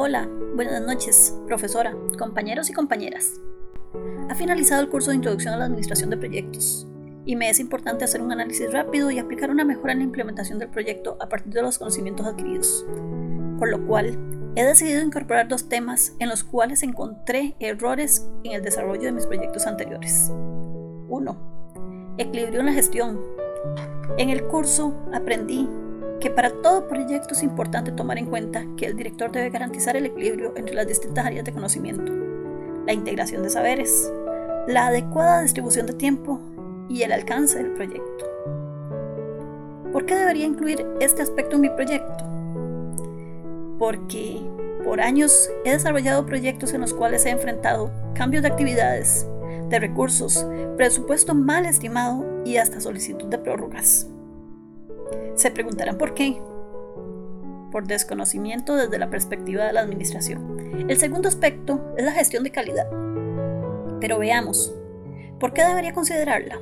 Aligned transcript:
Hola, 0.00 0.28
buenas 0.54 0.80
noches, 0.80 1.36
profesora, 1.48 1.92
compañeros 2.16 2.70
y 2.70 2.72
compañeras. 2.72 3.40
Ha 4.28 4.34
finalizado 4.36 4.80
el 4.80 4.88
curso 4.90 5.10
de 5.10 5.16
Introducción 5.16 5.54
a 5.54 5.56
la 5.56 5.64
Administración 5.64 6.08
de 6.08 6.16
Proyectos 6.16 6.86
y 7.26 7.34
me 7.34 7.50
es 7.50 7.58
importante 7.58 8.04
hacer 8.04 8.22
un 8.22 8.30
análisis 8.30 8.72
rápido 8.72 9.10
y 9.10 9.18
aplicar 9.18 9.50
una 9.50 9.64
mejora 9.64 9.94
en 9.94 9.98
la 9.98 10.04
implementación 10.04 10.60
del 10.60 10.68
proyecto 10.68 11.16
a 11.18 11.28
partir 11.28 11.52
de 11.52 11.62
los 11.62 11.78
conocimientos 11.78 12.26
adquiridos. 12.26 12.86
Por 13.58 13.70
lo 13.70 13.84
cual, 13.88 14.16
he 14.54 14.62
decidido 14.62 15.02
incorporar 15.02 15.48
dos 15.48 15.68
temas 15.68 16.14
en 16.20 16.28
los 16.28 16.44
cuales 16.44 16.84
encontré 16.84 17.56
errores 17.58 18.24
en 18.44 18.52
el 18.52 18.62
desarrollo 18.62 19.02
de 19.02 19.12
mis 19.12 19.26
proyectos 19.26 19.66
anteriores. 19.66 20.30
1. 21.08 22.14
Equilibrio 22.18 22.60
en 22.60 22.66
la 22.66 22.72
gestión. 22.72 23.20
En 24.16 24.30
el 24.30 24.44
curso 24.44 24.94
aprendí 25.12 25.68
que 26.20 26.30
para 26.30 26.50
todo 26.50 26.88
proyecto 26.88 27.34
es 27.34 27.42
importante 27.42 27.92
tomar 27.92 28.18
en 28.18 28.26
cuenta 28.26 28.64
que 28.76 28.86
el 28.86 28.96
director 28.96 29.30
debe 29.30 29.50
garantizar 29.50 29.96
el 29.96 30.06
equilibrio 30.06 30.52
entre 30.56 30.74
las 30.74 30.86
distintas 30.86 31.26
áreas 31.26 31.44
de 31.44 31.52
conocimiento, 31.52 32.12
la 32.86 32.92
integración 32.92 33.42
de 33.42 33.50
saberes, 33.50 34.12
la 34.66 34.88
adecuada 34.88 35.42
distribución 35.42 35.86
de 35.86 35.94
tiempo 35.94 36.40
y 36.88 37.02
el 37.02 37.12
alcance 37.12 37.58
del 37.58 37.72
proyecto. 37.72 38.26
¿Por 39.92 40.04
qué 40.04 40.14
debería 40.14 40.46
incluir 40.46 40.86
este 41.00 41.22
aspecto 41.22 41.56
en 41.56 41.62
mi 41.62 41.70
proyecto? 41.70 42.24
Porque 43.78 44.40
por 44.84 45.00
años 45.00 45.50
he 45.64 45.70
desarrollado 45.70 46.26
proyectos 46.26 46.72
en 46.72 46.80
los 46.80 46.94
cuales 46.94 47.24
he 47.26 47.30
enfrentado 47.30 47.90
cambios 48.14 48.42
de 48.42 48.48
actividades, 48.48 49.26
de 49.68 49.78
recursos, 49.78 50.46
presupuesto 50.76 51.34
mal 51.34 51.66
estimado 51.66 52.24
y 52.44 52.56
hasta 52.56 52.80
solicitud 52.80 53.26
de 53.26 53.38
prórrogas. 53.38 54.08
Se 55.34 55.50
preguntarán 55.50 55.98
por 55.98 56.14
qué. 56.14 56.40
Por 57.70 57.86
desconocimiento 57.86 58.76
desde 58.76 58.98
la 58.98 59.10
perspectiva 59.10 59.64
de 59.64 59.72
la 59.72 59.80
administración. 59.80 60.86
El 60.88 60.98
segundo 60.98 61.28
aspecto 61.28 61.94
es 61.96 62.04
la 62.04 62.12
gestión 62.12 62.44
de 62.44 62.50
calidad. 62.50 62.86
Pero 64.00 64.18
veamos, 64.18 64.74
¿por 65.38 65.52
qué 65.52 65.64
debería 65.64 65.92
considerarla? 65.92 66.58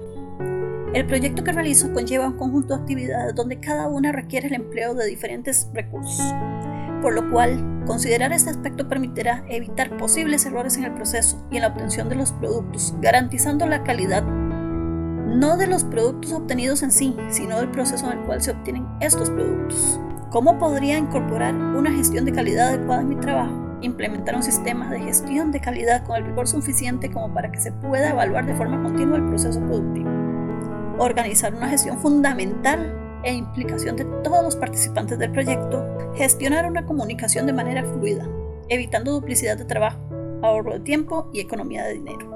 El 0.94 1.06
proyecto 1.06 1.44
que 1.44 1.52
realizo 1.52 1.92
conlleva 1.92 2.28
un 2.28 2.38
conjunto 2.38 2.74
de 2.74 2.80
actividades 2.80 3.34
donde 3.34 3.60
cada 3.60 3.88
una 3.88 4.12
requiere 4.12 4.46
el 4.46 4.54
empleo 4.54 4.94
de 4.94 5.06
diferentes 5.06 5.68
recursos, 5.74 6.34
por 7.02 7.12
lo 7.12 7.30
cual 7.30 7.82
considerar 7.86 8.32
este 8.32 8.50
aspecto 8.50 8.88
permitirá 8.88 9.44
evitar 9.48 9.96
posibles 9.98 10.46
errores 10.46 10.76
en 10.76 10.84
el 10.84 10.94
proceso 10.94 11.46
y 11.50 11.56
en 11.56 11.62
la 11.62 11.68
obtención 11.68 12.08
de 12.08 12.14
los 12.14 12.32
productos, 12.32 12.94
garantizando 13.00 13.66
la 13.66 13.84
calidad 13.84 14.24
no 15.26 15.56
de 15.56 15.66
los 15.66 15.84
productos 15.84 16.32
obtenidos 16.32 16.82
en 16.82 16.92
sí, 16.92 17.16
sino 17.28 17.58
del 17.58 17.70
proceso 17.70 18.10
en 18.10 18.18
el 18.18 18.24
cual 18.24 18.40
se 18.40 18.52
obtienen 18.52 18.86
estos 19.00 19.30
productos. 19.30 20.00
¿Cómo 20.30 20.58
podría 20.58 20.98
incorporar 20.98 21.54
una 21.54 21.92
gestión 21.92 22.24
de 22.24 22.32
calidad 22.32 22.68
adecuada 22.68 23.02
en 23.02 23.08
mi 23.08 23.16
trabajo? 23.16 23.78
Implementar 23.80 24.36
un 24.36 24.42
sistema 24.42 24.90
de 24.90 25.00
gestión 25.00 25.52
de 25.52 25.60
calidad 25.60 26.04
con 26.04 26.16
el 26.16 26.24
rigor 26.24 26.48
suficiente 26.48 27.10
como 27.10 27.32
para 27.32 27.50
que 27.50 27.60
se 27.60 27.72
pueda 27.72 28.10
evaluar 28.10 28.46
de 28.46 28.54
forma 28.54 28.82
continua 28.82 29.18
el 29.18 29.26
proceso 29.26 29.60
productivo. 29.60 30.08
Organizar 30.98 31.54
una 31.54 31.68
gestión 31.68 31.98
fundamental 31.98 33.20
e 33.22 33.34
implicación 33.34 33.96
de 33.96 34.04
todos 34.22 34.42
los 34.42 34.56
participantes 34.56 35.18
del 35.18 35.32
proyecto. 35.32 35.86
Gestionar 36.14 36.66
una 36.66 36.86
comunicación 36.86 37.46
de 37.46 37.52
manera 37.52 37.84
fluida, 37.84 38.26
evitando 38.68 39.12
duplicidad 39.12 39.58
de 39.58 39.64
trabajo, 39.64 39.98
ahorro 40.42 40.74
de 40.74 40.80
tiempo 40.80 41.28
y 41.32 41.40
economía 41.40 41.84
de 41.84 41.94
dinero. 41.94 42.35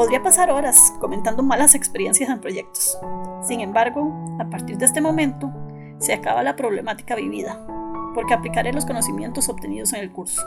Podría 0.00 0.22
pasar 0.22 0.50
horas 0.50 0.94
comentando 0.98 1.42
malas 1.42 1.74
experiencias 1.74 2.30
en 2.30 2.40
proyectos. 2.40 2.98
Sin 3.42 3.60
embargo, 3.60 4.10
a 4.40 4.48
partir 4.48 4.78
de 4.78 4.86
este 4.86 5.02
momento, 5.02 5.52
se 5.98 6.14
acaba 6.14 6.42
la 6.42 6.56
problemática 6.56 7.14
vivida, 7.16 7.62
porque 8.14 8.32
aplicaré 8.32 8.72
los 8.72 8.86
conocimientos 8.86 9.50
obtenidos 9.50 9.92
en 9.92 10.00
el 10.00 10.10
curso. 10.10 10.40